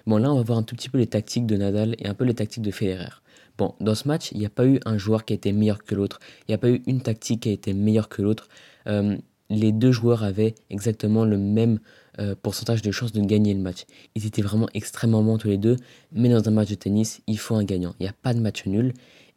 Bon, 0.08 0.16
là, 0.16 0.32
on 0.32 0.36
va 0.36 0.42
voir 0.42 0.58
un 0.58 0.64
tout 0.64 0.74
petit 0.74 0.88
peu 0.88 0.98
les 0.98 1.06
tactiques 1.06 1.46
de 1.46 1.56
Nadal 1.56 1.94
et 2.00 2.08
un 2.08 2.14
peu 2.14 2.24
les 2.24 2.34
tactiques 2.34 2.64
de 2.64 2.72
Federer. 2.72 3.22
Bon, 3.56 3.76
dans 3.78 3.94
ce 3.94 4.08
match, 4.08 4.32
il 4.32 4.38
n'y 4.38 4.46
a 4.46 4.50
pas 4.50 4.66
eu 4.66 4.80
un 4.86 4.98
joueur 4.98 5.24
qui 5.24 5.34
a 5.34 5.36
été 5.36 5.52
meilleur 5.52 5.84
que 5.84 5.94
l'autre. 5.94 6.18
Il 6.40 6.50
n'y 6.50 6.56
a 6.56 6.58
pas 6.58 6.68
eu 6.68 6.82
une 6.88 7.00
tactique 7.00 7.42
qui 7.42 7.50
a 7.50 7.52
été 7.52 7.74
meilleure 7.74 8.08
que 8.08 8.22
l'autre. 8.22 8.48
Euh, 8.88 9.16
les 9.50 9.70
deux 9.70 9.92
joueurs 9.92 10.24
avaient 10.24 10.56
exactement 10.68 11.24
le 11.24 11.38
même 11.38 11.78
euh, 12.18 12.34
pourcentage 12.40 12.82
de 12.82 12.90
chances 12.90 13.12
de 13.12 13.20
gagner 13.20 13.54
le 13.54 13.60
match. 13.60 13.84
Ils 14.14 14.26
étaient 14.26 14.42
vraiment 14.42 14.68
extrêmement 14.74 15.22
bons 15.22 15.38
tous 15.38 15.48
les 15.48 15.58
deux, 15.58 15.76
mais 16.12 16.28
dans 16.28 16.46
un 16.48 16.52
match 16.52 16.68
de 16.68 16.74
tennis, 16.74 17.20
il 17.26 17.38
faut 17.38 17.54
un 17.54 17.64
gagnant. 17.64 17.94
Il 18.00 18.04
n'y 18.04 18.08
a 18.08 18.14
pas 18.14 18.34
de 18.34 18.40
match 18.40 18.66
nul, 18.66 18.92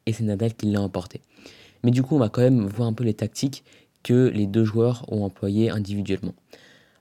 et 0.05 0.13
c'est 0.13 0.23
Nadal 0.23 0.53
qui 0.53 0.67
l'a 0.67 0.81
emporté. 0.81 1.21
Mais 1.83 1.91
du 1.91 2.03
coup, 2.03 2.15
on 2.15 2.19
va 2.19 2.29
quand 2.29 2.41
même 2.41 2.65
voir 2.67 2.87
un 2.87 2.93
peu 2.93 3.03
les 3.03 3.13
tactiques 3.13 3.63
que 4.03 4.29
les 4.29 4.47
deux 4.47 4.63
joueurs 4.63 5.05
ont 5.11 5.23
employées 5.23 5.69
individuellement. 5.69 6.33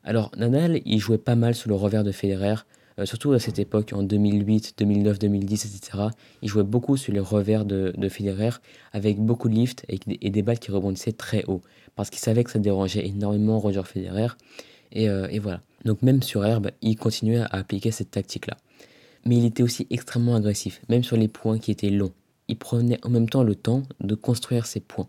Alors, 0.04 0.30
Nadal, 0.36 0.80
il 0.84 0.98
jouait 0.98 1.18
pas 1.18 1.36
mal 1.36 1.54
sur 1.54 1.68
le 1.68 1.74
revers 1.74 2.04
de 2.04 2.12
Federer, 2.12 2.56
euh, 2.98 3.04
surtout 3.04 3.32
à 3.32 3.38
cette 3.38 3.58
époque, 3.58 3.92
en 3.92 4.02
2008, 4.02 4.74
2009, 4.78 5.18
2010, 5.18 5.66
etc., 5.66 6.04
il 6.42 6.48
jouait 6.48 6.62
beaucoup 6.62 6.96
sur 6.96 7.12
les 7.12 7.20
revers 7.20 7.64
de, 7.64 7.92
de 7.96 8.08
Federer, 8.08 8.50
avec 8.92 9.18
beaucoup 9.18 9.48
de 9.48 9.54
lift 9.54 9.84
et, 9.88 10.30
des 10.30 10.42
balles 10.42 10.58
qui 10.58 10.70
rebondissaient 10.70 11.12
très 11.12 11.44
haut, 11.46 11.60
parce 11.94 12.10
qu'il 12.10 12.20
savait 12.20 12.44
que 12.44 12.50
ça 12.50 12.58
dérangeait 12.58 13.06
énormément 13.06 13.58
Roger 13.58 13.82
Federer, 13.84 14.28
et, 14.96 15.08
euh, 15.08 15.28
et, 15.30 15.38
voilà. 15.38 15.60
Donc 15.84 16.02
même 16.02 16.22
sur 16.22 16.44
herbe, 16.44 16.70
il 16.82 16.96
continuait 16.96 17.40
à 17.40 17.46
appliquer 17.46 17.90
cette 17.90 18.10
tactique-là. 18.10 18.56
Mais 19.24 19.36
il 19.36 19.44
était 19.44 19.62
aussi 19.62 19.86
extrêmement 19.90 20.34
agressif, 20.36 20.80
même 20.88 21.04
sur 21.04 21.16
les 21.16 21.28
points 21.28 21.58
qui 21.58 21.70
étaient 21.70 21.90
longs. 21.90 22.12
Il 22.48 22.56
prenait 22.56 22.98
en 23.04 23.10
même 23.10 23.28
temps 23.28 23.42
le 23.42 23.54
temps 23.54 23.82
de 24.00 24.14
construire 24.14 24.66
ses 24.66 24.80
points. 24.80 25.08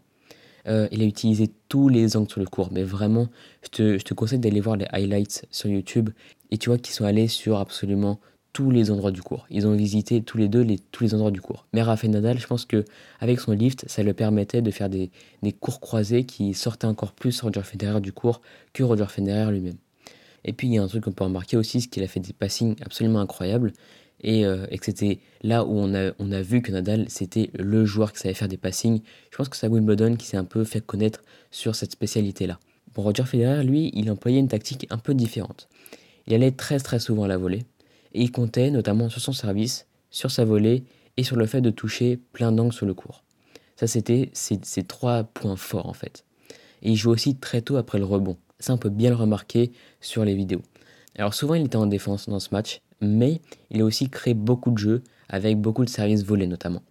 Euh, 0.68 0.88
il 0.92 1.01
a 1.01 1.06
utilisé 1.06 1.50
tous 1.69 1.88
les 1.88 2.18
angles 2.18 2.30
sur 2.30 2.42
le 2.42 2.48
cours. 2.48 2.69
Mais 2.72 2.84
vraiment, 2.84 3.30
je 3.62 3.98
te 3.98 4.13
conseille 4.13 4.39
d'aller 4.39 4.60
voir 4.60 4.75
les 4.75 4.88
highlights 4.92 5.45
sur 5.51 5.69
YouTube. 5.69 6.10
Et 6.51 6.57
tu 6.57 6.69
vois 6.69 6.78
qu'ils 6.78 6.94
sont 6.94 7.06
allés 7.06 7.28
sur 7.28 7.57
absolument 7.57 8.19
tous 8.57 8.71
les 8.71 8.89
endroits 8.89 9.12
du 9.12 9.21
cours. 9.21 9.45
Ils 9.51 9.68
ont 9.68 9.75
visité 9.75 10.24
tous 10.24 10.39
les 10.39 10.48
deux 10.48 10.62
les, 10.62 10.80
tous 10.80 11.04
les 11.04 11.13
endroits 11.13 11.30
du 11.30 11.42
cours. 11.42 11.68
Mais 11.74 11.83
Rafael 11.83 12.09
Nadal, 12.09 12.39
je 12.39 12.48
pense 12.48 12.65
que 12.65 12.86
avec 13.19 13.39
son 13.39 13.51
lift, 13.51 13.88
ça 13.88 14.01
le 14.01 14.15
permettait 14.15 14.63
de 14.63 14.71
faire 14.71 14.89
des, 14.89 15.12
des 15.44 15.51
cours 15.51 15.80
croisés 15.80 16.24
qui 16.24 16.56
sortaient 16.56 16.88
encore 16.88 17.12
plus 17.12 17.39
Roger 17.42 17.62
Federer 17.62 18.01
du 18.01 18.12
cours 18.12 18.42
que 18.74 18.81
Roger 18.81 19.06
Federer 19.09 19.51
lui-même. 19.51 19.77
Et 20.44 20.54
puis 20.54 20.69
il 20.69 20.74
y 20.74 20.80
a 20.80 20.81
un 20.81 20.88
truc 20.88 21.04
qu'on 21.04 21.12
peut 21.12 21.24
remarquer 21.25 21.56
aussi, 21.56 21.81
c'est 21.81 21.88
qu'il 21.88 22.01
a 22.01 22.07
fait 22.07 22.19
des 22.19 22.33
passings 22.33 22.75
absolument 22.83 23.19
incroyables 23.19 23.74
et, 24.21 24.44
euh, 24.44 24.65
que 24.65 24.86
c'était 24.86 25.19
là 25.44 25.63
où 25.63 25.77
on 25.77 25.94
a, 25.94 26.13
on 26.18 26.31
a 26.31 26.42
vu 26.42 26.63
que 26.63 26.71
Nadal, 26.71 27.06
c'était 27.10 27.51
le 27.53 27.86
joueur 27.86 28.12
qui 28.12 28.21
savait 28.21 28.33
faire 28.33 28.48
des 28.48 28.57
passings. 28.57 29.01
Je 29.30 29.38
pense 29.38 29.50
que 29.50 29.56
c'est 29.56 29.68
Wimbledon 29.68 30.15
qui 30.15 30.25
s'est 30.25 30.38
un 30.38 30.45
peu 30.45 30.63
fait 30.63 30.83
connaître 30.83 31.21
sur 31.51 31.75
cette 31.75 31.92
spécialité-là. 31.92 32.57
Bon, 32.95 33.03
Roger 33.03 33.25
Federer, 33.25 33.63
lui, 33.63 33.92
il 33.94 34.10
employait 34.10 34.39
une 34.39 34.48
tactique 34.48 34.88
un 34.89 34.98
peu 34.98 35.13
différente. 35.13 35.69
Il 36.25 36.33
allait 36.33 36.50
très 36.50 36.80
très 36.80 36.98
souvent 37.00 37.25
à 37.25 37.27
la 37.27 37.38
volée, 37.38 37.63
et 38.13 38.21
il 38.21 38.31
comptait 38.31 38.71
notamment 38.71 39.09
sur 39.09 39.21
son 39.21 39.33
service, 39.33 39.88
sur 40.09 40.31
sa 40.31 40.45
volée 40.45 40.83
et 41.18 41.24
sur 41.24 41.36
le 41.36 41.45
fait 41.45 41.62
de 41.62 41.69
toucher 41.69 42.19
plein 42.33 42.51
d'angles 42.51 42.74
sur 42.74 42.86
le 42.86 42.94
court. 42.94 43.24
Ça, 43.75 43.88
c'était 43.88 44.29
ses, 44.34 44.60
trois 44.84 45.24
points 45.24 45.55
forts 45.55 45.88
en 45.88 45.93
fait. 45.93 46.25
Et 46.82 46.91
il 46.91 46.96
joue 46.96 47.12
aussi 47.12 47.36
très 47.36 47.62
tôt 47.62 47.77
après 47.77 48.00
le 48.00 48.05
rebond. 48.05 48.38
Ça, 48.60 48.74
on 48.74 48.77
peut 48.77 48.89
bien 48.89 49.10
le 49.10 49.15
remarquer 49.15 49.72
sur 50.01 50.25
les 50.25 50.36
vidéos. 50.36 50.62
Alors 51.17 51.34
souvent, 51.34 51.53
il 51.55 51.65
était 51.65 51.75
en 51.75 51.86
défense 51.86 52.27
dans 52.27 52.39
ce 52.39 52.50
match, 52.51 52.82
mais 53.01 53.41
il 53.70 53.82
a 53.82 53.86
aussi 53.86 54.10
créé 54.10 54.34
beaucoup 54.34 54.72
de 54.72 54.77
jeux 54.77 55.03
avec 55.29 55.60
beaucoup 55.60 55.86
de 55.86 55.89
services 55.89 56.24
volés 56.24 56.48
notamment. 56.48 56.82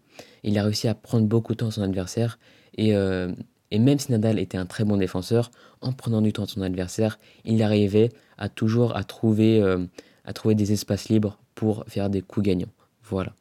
Il 0.42 0.58
a 0.58 0.62
réussi 0.62 0.88
à 0.88 0.94
prendre 0.94 1.26
beaucoup 1.26 1.54
de 1.54 1.58
temps 1.58 1.68
à 1.68 1.70
son 1.72 1.82
adversaire 1.82 2.38
et, 2.76 2.94
euh, 2.94 3.32
même 3.72 3.98
si 3.98 4.12
Nadal 4.12 4.38
était 4.38 4.58
un 4.58 4.66
très 4.66 4.84
bon 4.84 4.96
défenseur, 4.96 5.50
en 5.80 5.92
prenant 5.92 6.22
du 6.22 6.32
temps 6.32 6.44
à 6.44 6.46
son 6.46 6.62
adversaire, 6.62 7.18
il 7.44 7.62
arrivait 7.62 8.10
à 8.38 8.48
toujours 8.48 8.96
à 8.96 9.04
trouver, 9.04 9.60
euh, 9.60 9.84
à 10.26 10.32
trouver 10.32 10.54
des 10.54 10.72
espaces 10.72 11.08
libres 11.08 11.38
pour 11.54 11.84
faire 11.88 12.10
des 12.10 12.20
coups 12.20 12.46
gagnants. 12.46 12.72
Voilà. 13.04 13.34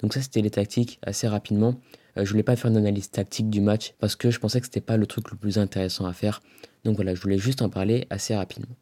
Donc 0.00 0.14
ça 0.14 0.22
c'était 0.22 0.40
les 0.40 0.50
tactiques 0.50 0.98
assez 1.02 1.28
rapidement. 1.28 1.74
Euh, 2.16 2.24
je 2.24 2.30
voulais 2.30 2.42
pas 2.42 2.56
faire 2.56 2.70
une 2.70 2.76
analyse 2.76 3.10
tactique 3.10 3.50
du 3.50 3.60
match 3.60 3.94
parce 3.98 4.16
que 4.16 4.30
je 4.30 4.38
pensais 4.38 4.60
que 4.60 4.66
c'était 4.66 4.80
pas 4.80 4.96
le 4.96 5.06
truc 5.06 5.30
le 5.30 5.36
plus 5.36 5.58
intéressant 5.58 6.06
à 6.06 6.12
faire. 6.12 6.40
Donc 6.84 6.96
voilà, 6.96 7.14
je 7.14 7.20
voulais 7.20 7.38
juste 7.38 7.62
en 7.62 7.68
parler 7.68 8.06
assez 8.10 8.34
rapidement. 8.34 8.74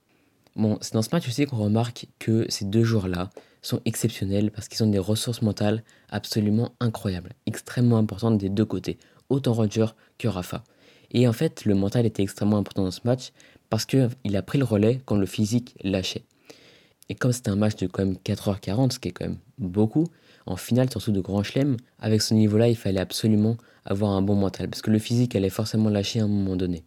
Bon, 0.56 0.78
c'est 0.80 0.94
dans 0.94 1.02
ce 1.02 1.10
match 1.12 1.28
aussi 1.28 1.46
qu'on 1.46 1.58
remarque 1.58 2.06
que 2.18 2.46
ces 2.48 2.64
deux 2.64 2.82
joueurs-là 2.82 3.30
sont 3.62 3.80
exceptionnels 3.84 4.50
parce 4.50 4.68
qu'ils 4.68 4.82
ont 4.82 4.90
des 4.90 4.98
ressources 4.98 5.42
mentales 5.42 5.84
absolument 6.08 6.72
incroyables, 6.80 7.32
extrêmement 7.46 7.98
importantes 7.98 8.38
des 8.38 8.48
deux 8.48 8.64
côtés, 8.64 8.98
autant 9.28 9.52
Roger 9.52 9.86
que 10.18 10.28
Rafa. 10.28 10.64
Et 11.12 11.28
en 11.28 11.32
fait, 11.32 11.64
le 11.64 11.74
mental 11.74 12.06
était 12.06 12.22
extrêmement 12.22 12.56
important 12.56 12.84
dans 12.84 12.90
ce 12.90 13.00
match 13.04 13.32
parce 13.68 13.84
qu'il 13.84 14.36
a 14.36 14.42
pris 14.42 14.58
le 14.58 14.64
relais 14.64 15.00
quand 15.04 15.16
le 15.16 15.26
physique 15.26 15.76
lâchait. 15.82 16.24
Et 17.10 17.16
comme 17.16 17.32
c'était 17.32 17.50
un 17.50 17.56
match 17.56 17.74
de 17.74 17.88
quand 17.88 18.06
même 18.06 18.16
4h40, 18.24 18.92
ce 18.92 18.98
qui 19.00 19.08
est 19.08 19.10
quand 19.10 19.26
même 19.26 19.38
beaucoup, 19.58 20.06
en 20.46 20.56
finale, 20.56 20.88
surtout 20.90 21.10
de 21.10 21.20
Grand 21.20 21.42
Chelem, 21.42 21.76
avec 21.98 22.22
ce 22.22 22.34
niveau-là, 22.34 22.68
il 22.68 22.76
fallait 22.76 23.00
absolument 23.00 23.56
avoir 23.84 24.12
un 24.12 24.22
bon 24.22 24.36
mental 24.36 24.68
parce 24.68 24.80
que 24.80 24.92
le 24.92 25.00
physique 25.00 25.34
allait 25.34 25.50
forcément 25.50 25.90
lâcher 25.90 26.20
à 26.20 26.24
un 26.24 26.28
moment 26.28 26.54
donné. 26.54 26.84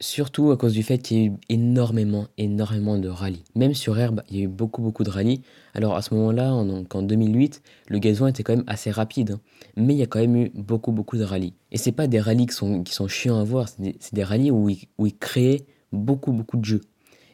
Surtout 0.00 0.50
à 0.52 0.56
cause 0.56 0.72
du 0.72 0.82
fait 0.82 0.98
qu'il 0.98 1.16
y 1.18 1.20
a 1.20 1.26
eu 1.26 1.32
énormément, 1.50 2.28
énormément 2.38 2.96
de 2.96 3.08
rallyes. 3.08 3.44
Même 3.54 3.74
sur 3.74 3.96
herbe, 3.98 4.22
il 4.30 4.36
y 4.38 4.40
a 4.40 4.44
eu 4.44 4.48
beaucoup, 4.48 4.80
beaucoup 4.80 5.04
de 5.04 5.10
rallyes. 5.10 5.42
Alors 5.74 5.96
à 5.96 6.02
ce 6.02 6.14
moment-là, 6.14 6.54
en, 6.54 6.84
en 6.90 7.02
2008, 7.02 7.62
le 7.88 7.98
gazon 7.98 8.28
était 8.28 8.42
quand 8.42 8.56
même 8.56 8.64
assez 8.66 8.90
rapide. 8.90 9.32
Hein. 9.32 9.40
Mais 9.76 9.92
il 9.94 9.98
y 9.98 10.02
a 10.02 10.06
quand 10.06 10.18
même 10.18 10.34
eu 10.34 10.50
beaucoup, 10.54 10.92
beaucoup 10.92 11.18
de 11.18 11.24
rallyes. 11.24 11.52
Et 11.70 11.76
c'est 11.76 11.92
pas 11.92 12.06
des 12.06 12.20
rallyes 12.20 12.46
qui 12.46 12.54
sont, 12.54 13.08
chiants 13.08 13.38
à 13.38 13.44
voir, 13.44 13.68
c'est 13.68 13.82
des, 13.82 13.96
des, 14.12 14.24
rallyes 14.24 14.50
où 14.50 14.70
ils, 14.70 14.86
où 14.96 15.06
ils 15.06 15.16
créaient 15.16 15.66
beaucoup, 15.92 16.32
beaucoup 16.32 16.56
de 16.56 16.64
jeux. 16.64 16.80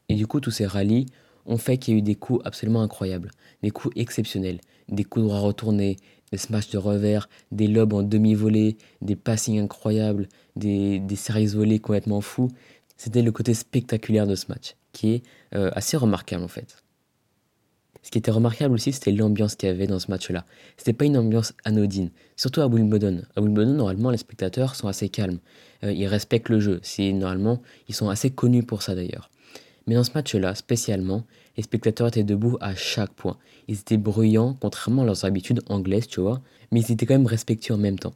Et 0.08 0.16
du 0.16 0.26
coup, 0.26 0.40
tous 0.40 0.50
ces 0.50 0.66
rallyes 0.66 1.06
ont 1.48 1.58
fait 1.58 1.78
qu'il 1.78 1.94
y 1.94 1.96
a 1.96 1.98
eu 1.98 2.02
des 2.02 2.14
coups 2.14 2.40
absolument 2.44 2.82
incroyables, 2.82 3.32
des 3.62 3.70
coups 3.70 3.94
exceptionnels, 3.96 4.60
des 4.88 5.04
coups 5.04 5.26
droits 5.26 5.40
retournés, 5.40 5.96
des 6.30 6.38
smashs 6.38 6.70
de 6.70 6.78
revers, 6.78 7.28
des 7.50 7.66
lobes 7.66 7.94
en 7.94 8.02
demi-volée, 8.02 8.76
des 9.00 9.16
passings 9.16 9.58
incroyables, 9.58 10.28
des, 10.56 11.02
séries 11.16 11.46
volées 11.46 11.78
complètement 11.78 12.20
fous. 12.20 12.50
C'était 12.96 13.22
le 13.22 13.32
côté 13.32 13.54
spectaculaire 13.54 14.26
de 14.26 14.34
ce 14.34 14.46
match, 14.48 14.76
qui 14.92 15.14
est 15.14 15.22
euh, 15.54 15.70
assez 15.74 15.96
remarquable 15.96 16.44
en 16.44 16.48
fait. 16.48 16.82
Ce 18.02 18.10
qui 18.10 18.18
était 18.18 18.30
remarquable 18.30 18.74
aussi, 18.74 18.92
c'était 18.92 19.12
l'ambiance 19.12 19.54
qu'il 19.54 19.68
y 19.68 19.72
avait 19.72 19.86
dans 19.86 19.98
ce 19.98 20.10
match-là. 20.10 20.44
C'était 20.76 20.92
pas 20.92 21.04
une 21.04 21.16
ambiance 21.16 21.52
anodine, 21.64 22.10
surtout 22.36 22.60
à 22.60 22.66
Wimbledon. 22.66 23.22
À 23.36 23.40
Wimbledon, 23.40 23.74
normalement, 23.74 24.10
les 24.10 24.18
spectateurs 24.18 24.76
sont 24.76 24.88
assez 24.88 25.08
calmes. 25.08 25.40
Euh, 25.84 25.92
ils 25.92 26.06
respectent 26.06 26.48
le 26.48 26.60
jeu. 26.60 26.80
C'est 26.82 27.12
normalement, 27.12 27.60
ils 27.88 27.94
sont 27.94 28.08
assez 28.08 28.30
connus 28.30 28.62
pour 28.62 28.82
ça 28.82 28.94
d'ailleurs. 28.94 29.30
Mais 29.88 29.94
dans 29.94 30.04
ce 30.04 30.12
match-là, 30.14 30.54
spécialement, 30.54 31.24
les 31.56 31.62
spectateurs 31.62 32.08
étaient 32.08 32.22
debout 32.22 32.58
à 32.60 32.74
chaque 32.74 33.12
point. 33.12 33.38
Ils 33.68 33.80
étaient 33.80 33.96
bruyants, 33.96 34.54
contrairement 34.60 35.02
à 35.02 35.06
leurs 35.06 35.24
habitudes 35.24 35.62
anglaises, 35.66 36.06
tu 36.06 36.20
vois, 36.20 36.42
mais 36.70 36.80
ils 36.80 36.92
étaient 36.92 37.06
quand 37.06 37.14
même 37.14 37.26
respectueux 37.26 37.72
en 37.72 37.78
même 37.78 37.98
temps. 37.98 38.12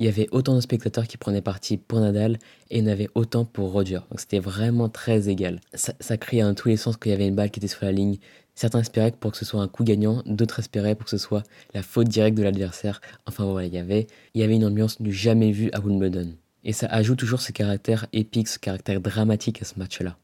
Il 0.00 0.06
y 0.06 0.08
avait 0.08 0.26
autant 0.32 0.56
de 0.56 0.60
spectateurs 0.60 1.06
qui 1.06 1.16
prenaient 1.16 1.42
parti 1.42 1.76
pour 1.76 2.00
Nadal 2.00 2.38
et 2.70 2.80
il 2.80 2.90
en 2.90 2.96
autant 3.14 3.44
pour 3.44 3.70
Roger. 3.70 4.00
Donc 4.10 4.18
c'était 4.18 4.40
vraiment 4.40 4.88
très 4.88 5.28
égal. 5.28 5.60
Ça, 5.74 5.92
ça 6.00 6.16
criait 6.16 6.42
dans 6.42 6.54
tous 6.54 6.68
les 6.68 6.76
sens 6.76 6.96
qu'il 6.96 7.12
y 7.12 7.14
avait 7.14 7.28
une 7.28 7.36
balle 7.36 7.52
qui 7.52 7.60
était 7.60 7.68
sur 7.68 7.84
la 7.84 7.92
ligne. 7.92 8.16
Certains 8.56 8.80
espéraient 8.80 9.12
pour 9.12 9.30
que 9.30 9.36
ce 9.36 9.44
soit 9.44 9.62
un 9.62 9.68
coup 9.68 9.84
gagnant, 9.84 10.24
d'autres 10.26 10.58
espéraient 10.58 10.96
pour 10.96 11.04
que 11.04 11.10
ce 11.10 11.18
soit 11.18 11.44
la 11.72 11.82
faute 11.82 12.08
directe 12.08 12.36
de 12.36 12.42
l'adversaire. 12.42 13.00
Enfin 13.26 13.44
voilà, 13.44 13.68
il 13.68 13.74
y 13.74 13.78
avait, 13.78 14.08
il 14.34 14.40
y 14.40 14.44
avait 14.44 14.56
une 14.56 14.64
ambiance 14.64 15.00
du 15.00 15.12
jamais 15.12 15.52
vue 15.52 15.70
à 15.72 15.78
Wimbledon. 15.78 16.32
Et 16.64 16.72
ça 16.72 16.86
ajoute 16.86 17.20
toujours 17.20 17.42
ce 17.42 17.52
caractère 17.52 18.06
épique, 18.12 18.48
ce 18.48 18.58
caractère 18.58 19.00
dramatique 19.00 19.62
à 19.62 19.64
ce 19.64 19.78
match-là. 19.78 20.16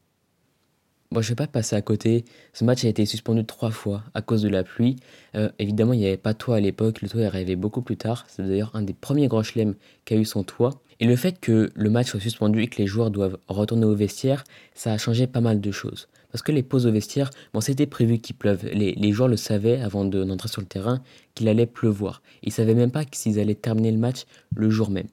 Bon, 1.09 1.21
je 1.21 1.29
vais 1.29 1.35
pas 1.35 1.47
passer 1.47 1.75
à 1.77 1.81
côté. 1.81 2.25
Ce 2.51 2.65
match 2.65 2.83
a 2.83 2.89
été 2.89 3.05
suspendu 3.05 3.45
trois 3.45 3.71
fois 3.71 4.03
à 4.13 4.21
cause 4.21 4.41
de 4.41 4.49
la 4.49 4.65
pluie. 4.65 4.97
Euh, 5.35 5.49
évidemment, 5.57 5.93
il 5.93 5.99
n'y 5.99 6.05
avait 6.05 6.17
pas 6.17 6.33
de 6.33 6.37
toit 6.37 6.57
à 6.57 6.59
l'époque. 6.59 7.01
Le 7.01 7.07
toit 7.07 7.21
est 7.21 7.25
arrivé 7.25 7.55
beaucoup 7.55 7.81
plus 7.81 7.95
tard. 7.95 8.25
C'est 8.27 8.43
d'ailleurs 8.45 8.71
un 8.73 8.81
des 8.81 8.93
premiers 8.93 9.29
grands 9.29 9.43
chelems 9.43 9.75
qui 10.03 10.15
a 10.15 10.17
eu 10.17 10.25
son 10.25 10.43
toit. 10.43 10.81
Et 10.99 11.05
le 11.05 11.15
fait 11.15 11.39
que 11.39 11.69
le 11.73 11.89
match 11.89 12.09
soit 12.09 12.19
suspendu 12.19 12.61
et 12.61 12.67
que 12.67 12.77
les 12.81 12.87
joueurs 12.87 13.09
doivent 13.09 13.37
retourner 13.47 13.85
au 13.85 13.95
vestiaire, 13.95 14.43
ça 14.73 14.91
a 14.91 14.97
changé 14.97 15.27
pas 15.27 15.39
mal 15.39 15.61
de 15.61 15.71
choses. 15.71 16.09
Parce 16.31 16.41
que 16.41 16.51
les 16.51 16.63
pauses 16.63 16.85
au 16.85 16.91
vestiaire, 16.91 17.29
bon, 17.53 17.61
c'était 17.61 17.85
prévu 17.85 18.19
qu'il 18.19 18.35
pleuve. 18.35 18.65
Les, 18.65 19.11
joueurs 19.13 19.29
le 19.29 19.37
savaient 19.37 19.79
avant 19.79 20.03
d'entrer 20.03 20.49
sur 20.49 20.61
le 20.61 20.67
terrain 20.67 21.01
qu'il 21.35 21.47
allait 21.47 21.67
pleuvoir. 21.67 22.21
Ils 22.43 22.51
savaient 22.51 22.75
même 22.75 22.91
pas 22.91 23.03
s'ils 23.13 23.39
allaient 23.39 23.55
terminer 23.55 23.91
le 23.91 23.97
match 23.97 24.25
le 24.53 24.69
jour 24.69 24.89
même. 24.89 25.07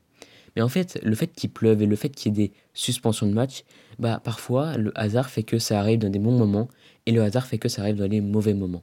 Mais 0.57 0.63
en 0.63 0.69
fait, 0.69 1.01
le 1.03 1.15
fait 1.15 1.29
qu'il 1.29 1.51
pleuve 1.51 1.83
et 1.83 1.87
le 1.87 1.97
fait 1.97 2.11
qu'il 2.11 2.37
y 2.37 2.43
ait 2.43 2.49
des 2.49 2.53
suspensions 2.73 3.27
de 3.27 3.33
match, 3.33 3.65
bah 3.99 4.21
parfois 4.23 4.77
le 4.77 4.93
hasard 4.95 5.31
fait 5.31 5.43
que 5.43 5.59
ça 5.59 5.79
arrive 5.79 5.99
dans 5.99 6.11
des 6.11 6.19
bons 6.19 6.37
moments 6.37 6.69
et 7.07 7.13
le 7.13 7.23
hasard 7.23 7.47
fait 7.47 7.59
que 7.59 7.69
ça 7.69 7.83
arrive 7.83 7.97
dans 7.97 8.09
les 8.09 8.21
mauvais 8.21 8.55
moments. 8.55 8.83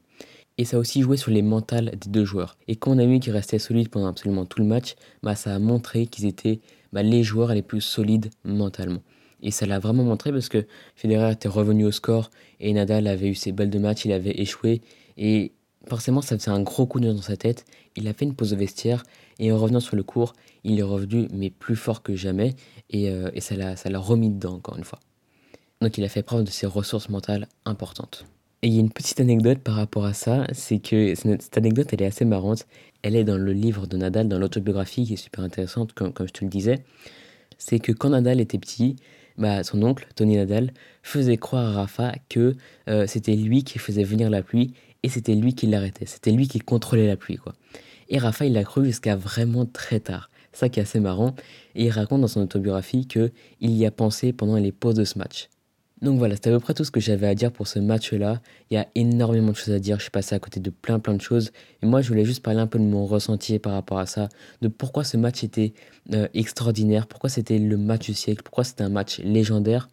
Et 0.58 0.66
ça 0.66 0.78
a 0.78 0.80
aussi 0.80 1.02
joué 1.02 1.18
sur 1.18 1.32
les 1.32 1.42
mentales 1.42 1.92
des 1.92 2.10
deux 2.10 2.26
joueurs. 2.26 2.58
Et 2.68 2.76
quand 2.76 2.92
on 2.92 2.98
a 2.98 3.06
vu 3.06 3.20
qu'ils 3.20 3.34
restaient 3.34 3.60
solides 3.60 3.90
pendant 3.90 4.08
absolument 4.08 4.46
tout 4.46 4.60
le 4.60 4.68
match, 4.68 4.96
bah 5.24 5.36
ça 5.36 5.56
a 5.56 5.60
montré 5.60 6.08
qu'ils 6.08 6.26
étaient 6.26 6.60
bah, 6.92 7.04
les 7.04 7.24
joueurs 7.24 7.54
les 7.54 7.62
plus 7.62 7.82
solides 7.82 8.30
mentalement. 8.44 9.02
Et 9.42 9.52
ça 9.52 9.66
l'a 9.66 9.80
vraiment 9.80 10.04
montré 10.04 10.32
parce 10.32 10.50
que 10.50 10.66
Federer 10.96 11.32
était 11.32 11.48
revenu 11.48 11.86
au 11.86 11.92
score 11.92 12.30
et 12.60 12.74
Nadal 12.74 13.08
avait 13.08 13.30
eu 13.30 13.36
ses 13.36 13.52
balles 13.52 13.70
de 13.70 13.80
match, 13.80 14.06
il 14.06 14.12
avait 14.12 14.40
échoué. 14.40 14.82
Et 15.18 15.54
forcément, 15.88 16.22
ça 16.22 16.38
faisait 16.38 16.52
un 16.52 16.62
gros 16.62 16.86
coup 16.86 17.00
dans 17.00 17.22
sa 17.22 17.38
tête. 17.38 17.66
Il 17.96 18.08
a 18.08 18.14
fait 18.14 18.26
une 18.26 18.36
pause 18.36 18.54
au 18.54 18.58
vestiaire 18.58 19.04
et 19.40 19.52
en 19.52 19.58
revenant 19.58 19.80
sur 19.80 19.96
le 19.96 20.04
cours, 20.04 20.34
il 20.64 20.80
est 20.80 20.84
revenu, 20.84 21.28
mais 21.34 21.50
plus 21.50 21.76
fort 21.76 22.04
que 22.04 22.16
jamais. 22.16 22.56
Et, 22.90 23.10
euh, 23.10 23.32
et 23.34 23.42
ça 23.42 23.56
l'a 23.56 24.00
remis 24.00 24.30
dedans, 24.30 24.56
encore 24.56 24.78
une 24.78 24.84
fois. 24.84 25.00
Donc 25.82 25.98
il 25.98 26.04
a 26.04 26.10
fait 26.10 26.24
preuve 26.24 26.44
de 26.44 26.50
ses 26.52 26.68
ressources 26.68 27.10
mentales 27.10 27.48
importantes. 27.66 28.26
Et 28.62 28.68
il 28.68 28.74
y 28.74 28.78
a 28.78 28.82
une 28.82 28.92
petite 28.92 29.20
anecdote 29.20 29.58
par 29.60 29.76
rapport 29.76 30.06
à 30.06 30.14
ça, 30.14 30.46
c'est 30.54 30.78
que 30.78 31.16
cette 31.16 31.58
anecdote, 31.58 31.88
elle 31.92 32.04
est 32.04 32.06
assez 32.06 32.26
marrante. 32.26 32.68
Elle 33.02 33.16
est 33.16 33.24
dans 33.24 33.38
le 33.38 33.54
livre 33.54 33.88
de 33.88 33.98
Nadal, 33.98 34.28
dans 34.28 34.38
l'autobiographie, 34.38 35.06
qui 35.06 35.14
est 35.14 35.18
super 35.18 35.44
intéressante, 35.44 35.94
comme, 35.94 36.14
comme 36.14 36.28
je 36.28 36.34
te 36.34 36.44
le 36.46 36.50
disais. 36.52 36.84
C'est 37.58 37.80
que 37.80 37.92
quand 37.92 38.10
Nadal 38.10 38.40
était 38.40 38.60
petit, 38.60 38.98
bah, 39.40 39.64
son 39.64 39.82
oncle, 39.82 40.08
Tony 40.16 40.36
Nadal, 40.36 40.74
faisait 41.02 41.38
croire 41.38 41.70
à 41.70 41.82
Rafa 41.82 42.14
que 42.30 42.56
euh, 42.88 43.08
c'était 43.08 43.36
lui 43.36 43.64
qui 43.64 43.80
faisait 43.80 44.04
venir 44.04 44.30
la 44.30 44.44
pluie 44.44 44.76
et 45.04 45.10
c'était 45.10 45.36
lui 45.36 45.54
qui 45.54 45.68
l'arrêtait. 45.68 46.06
C'était 46.06 46.32
lui 46.32 46.48
qui 46.48 46.60
contrôlait 46.60 47.08
la 47.08 47.18
pluie, 47.18 47.38
quoi. 47.38 47.54
Et 48.10 48.18
Rafa, 48.18 48.46
il 48.46 48.54
l'a 48.54 48.64
cru 48.64 48.86
jusqu'à 48.86 49.16
vraiment 49.16 49.66
très 49.66 50.00
tard. 50.00 50.30
Ça 50.52 50.68
qui 50.68 50.80
est 50.80 50.84
assez 50.84 51.00
marrant. 51.00 51.34
Et 51.76 51.86
il 51.86 51.90
raconte 51.90 52.22
dans 52.22 52.28
son 52.28 52.42
autobiographie 52.42 53.08
qu'il 53.08 53.32
y 53.62 53.86
a 53.86 53.92
pensé 53.92 54.34
pendant 54.34 54.58
les 54.58 54.74
pauses 54.74 54.96
de 54.96 55.06
ce 55.06 55.18
match. 55.18 55.50
Donc 56.02 56.18
voilà, 56.18 56.36
c'était 56.36 56.50
à 56.50 56.54
peu 56.54 56.60
près 56.60 56.74
tout 56.74 56.84
ce 56.84 56.90
que 56.90 57.00
j'avais 57.00 57.28
à 57.28 57.36
dire 57.36 57.52
pour 57.52 57.68
ce 57.68 57.78
match-là. 57.78 58.42
Il 58.70 58.74
y 58.74 58.78
a 58.78 58.88
énormément 58.96 59.52
de 59.52 59.56
choses 59.56 59.74
à 59.74 59.80
dire, 59.80 59.98
je 59.98 60.04
suis 60.04 60.12
passé 60.12 60.34
à 60.34 60.40
côté 60.40 60.60
de 60.60 60.72
plein 60.72 61.00
plein 61.00 61.14
de 61.14 61.22
choses. 61.22 61.52
Et 61.84 61.86
moi, 61.86 62.02
je 62.02 62.08
voulais 62.08 62.26
juste 62.26 62.42
parler 62.44 62.60
un 62.60 62.68
peu 62.68 62.80
de 62.80 62.84
mon 62.84 63.06
ressenti 63.06 63.60
par 63.60 63.74
rapport 63.74 64.00
à 64.00 64.08
ça, 64.08 64.28
de 64.62 64.68
pourquoi 64.68 65.04
ce 65.04 65.16
match 65.16 65.44
était 65.44 65.74
euh, 66.14 66.28
extraordinaire, 66.34 67.06
pourquoi 67.06 67.30
c'était 67.30 67.60
le 67.60 67.78
match 67.78 68.08
du 68.08 68.16
siècle, 68.16 68.42
pourquoi 68.44 68.64
c'était 68.64 68.84
un 68.84 68.90
match 68.90 69.20
légendaire, 69.20 69.90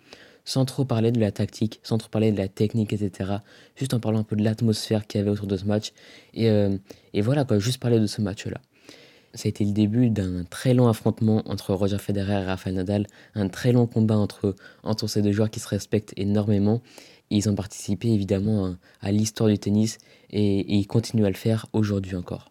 sans 0.48 0.64
trop 0.64 0.84
parler 0.84 1.12
de 1.12 1.20
la 1.20 1.30
tactique, 1.30 1.80
sans 1.82 1.98
trop 1.98 2.08
parler 2.08 2.32
de 2.32 2.38
la 2.38 2.48
technique, 2.48 2.92
etc. 2.92 3.38
Juste 3.76 3.94
en 3.94 4.00
parlant 4.00 4.20
un 4.20 4.24
peu 4.24 4.36
de 4.36 4.42
l'atmosphère 4.42 5.06
qu'il 5.06 5.18
y 5.18 5.22
avait 5.22 5.30
autour 5.30 5.46
de 5.46 5.56
ce 5.56 5.64
match. 5.64 5.92
Et, 6.34 6.48
euh, 6.48 6.76
et 7.12 7.20
voilà, 7.20 7.44
quoi, 7.44 7.58
juste 7.58 7.80
parler 7.80 8.00
de 8.00 8.06
ce 8.06 8.22
match-là 8.22 8.60
ça 9.34 9.46
a 9.46 9.50
été 9.50 9.64
le 9.64 9.72
début 9.72 10.10
d'un 10.10 10.44
très 10.44 10.74
long 10.74 10.88
affrontement 10.88 11.42
entre 11.46 11.74
Roger 11.74 11.98
Federer 11.98 12.42
et 12.42 12.44
Rafael 12.44 12.74
Nadal, 12.74 13.06
un 13.34 13.48
très 13.48 13.72
long 13.72 13.86
combat 13.86 14.16
entre, 14.16 14.56
entre 14.82 15.06
ces 15.06 15.22
deux 15.22 15.32
joueurs 15.32 15.50
qui 15.50 15.60
se 15.60 15.68
respectent 15.68 16.14
énormément. 16.16 16.80
ils 17.30 17.48
ont 17.48 17.54
participé 17.54 18.08
évidemment 18.08 18.76
à, 19.02 19.12
l'histoire 19.12 19.50
du 19.50 19.58
tennis 19.58 19.98
et, 20.30 20.74
ils 20.74 20.86
continuent 20.86 21.26
à 21.26 21.30
le 21.30 21.36
faire 21.36 21.66
aujourd'hui 21.72 22.16
encore. 22.16 22.50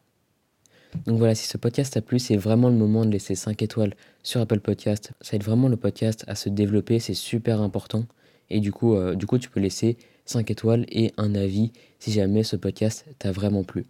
Donc 1.06 1.18
voilà, 1.18 1.36
si 1.36 1.48
ce 1.48 1.58
podcast 1.58 1.94
t'a 1.94 2.02
plu, 2.02 2.20
c'est 2.20 2.38
vraiment 2.38 2.70
le 2.70 2.76
moment 2.76 3.06
de 3.06 3.12
laisser 3.12 3.36
5 3.36 3.62
étoiles 3.62 3.94
sur 4.24 4.42
Apple 4.42 4.60
Podcast. 4.60 5.12
Ça 5.22 5.36
aide 5.36 5.44
vraiment 5.44 5.68
le 5.70 5.78
podcast 5.78 6.24
à 6.28 6.36
se 6.36 6.50
développer, 6.50 7.00
c'est 7.00 7.14
super 7.14 7.62
important. 7.62 8.06
Et 8.50 8.60
du 8.60 8.72
coup, 8.72 8.96
euh, 8.96 9.16
du 9.16 9.26
coup, 9.26 9.38
tu 9.38 9.50
peux 9.50 9.60
laisser 9.60 9.98
5 10.26 10.50
étoiles 10.52 10.86
et 10.90 11.14
un 11.18 11.36
avis 11.36 11.72
si 12.00 12.12
jamais 12.12 12.44
ce 12.44 12.56
podcast 12.56 13.06
t'a 13.20 13.32
vraiment 13.32 13.64
plu. 13.64 13.86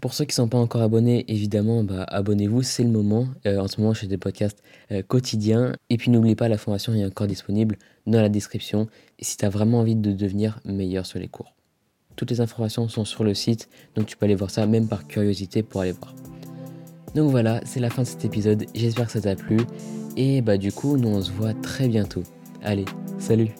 Pour 0.00 0.14
ceux 0.14 0.24
qui 0.24 0.30
ne 0.30 0.44
sont 0.44 0.48
pas 0.48 0.58
encore 0.58 0.80
abonnés, 0.80 1.24
évidemment, 1.28 1.84
bah, 1.84 2.04
abonnez-vous, 2.08 2.62
c'est 2.62 2.82
le 2.82 2.88
moment. 2.88 3.28
Euh, 3.46 3.58
en 3.58 3.68
ce 3.68 3.80
moment, 3.80 3.92
je 3.92 4.00
fais 4.00 4.06
des 4.06 4.16
podcasts 4.16 4.62
euh, 4.90 5.02
quotidiens. 5.02 5.76
Et 5.90 5.98
puis 5.98 6.10
n'oublie 6.10 6.34
pas, 6.34 6.48
la 6.48 6.56
formation 6.56 6.94
est 6.94 7.04
encore 7.04 7.26
disponible 7.26 7.76
dans 8.06 8.20
la 8.20 8.30
description 8.30 8.88
si 9.20 9.36
tu 9.36 9.44
as 9.44 9.50
vraiment 9.50 9.80
envie 9.80 9.96
de 9.96 10.12
devenir 10.12 10.60
meilleur 10.64 11.06
sur 11.06 11.18
les 11.18 11.28
cours. 11.28 11.51
Toutes 12.16 12.30
les 12.30 12.40
informations 12.40 12.88
sont 12.88 13.04
sur 13.04 13.24
le 13.24 13.34
site, 13.34 13.68
donc 13.94 14.06
tu 14.06 14.16
peux 14.16 14.24
aller 14.26 14.34
voir 14.34 14.50
ça 14.50 14.66
même 14.66 14.88
par 14.88 15.06
curiosité 15.06 15.62
pour 15.62 15.80
aller 15.80 15.92
voir. 15.92 16.14
Donc 17.14 17.30
voilà, 17.30 17.60
c'est 17.64 17.80
la 17.80 17.90
fin 17.90 18.02
de 18.02 18.06
cet 18.06 18.24
épisode, 18.24 18.66
j'espère 18.74 19.06
que 19.06 19.12
ça 19.12 19.20
t'a 19.20 19.36
plu. 19.36 19.58
Et 20.16 20.42
bah 20.42 20.58
du 20.58 20.72
coup, 20.72 20.96
nous 20.96 21.08
on 21.08 21.22
se 21.22 21.30
voit 21.30 21.54
très 21.54 21.88
bientôt. 21.88 22.22
Allez, 22.62 22.84
salut 23.18 23.50